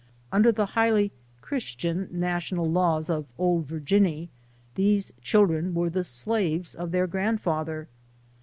[0.31, 4.29] Under the highly Christian national laws of "Old Virgiuny,"
[4.73, 7.87] these children were the slaves of their grandfather.